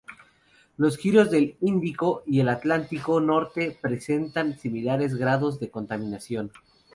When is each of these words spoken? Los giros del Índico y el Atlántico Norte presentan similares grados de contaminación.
Los 0.77 0.97
giros 0.97 1.29
del 1.29 1.57
Índico 1.61 2.23
y 2.25 2.39
el 2.39 2.49
Atlántico 2.49 3.21
Norte 3.21 3.77
presentan 3.79 4.57
similares 4.57 5.13
grados 5.15 5.59
de 5.59 5.69
contaminación. 5.69 6.51